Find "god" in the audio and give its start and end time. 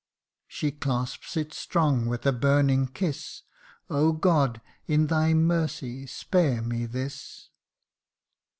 4.13-4.59